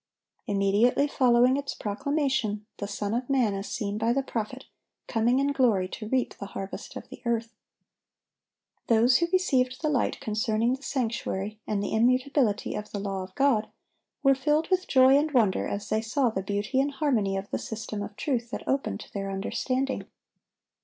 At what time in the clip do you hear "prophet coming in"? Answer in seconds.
4.23-5.51